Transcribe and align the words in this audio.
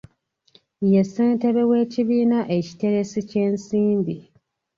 Ye 0.91 1.01
ssentebe 1.05 1.61
w'ekibiina 1.69 2.39
ekiteresi 2.57 3.19
ky'ensimbi. 3.29 4.15